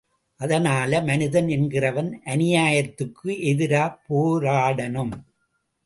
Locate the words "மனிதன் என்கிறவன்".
1.01-2.09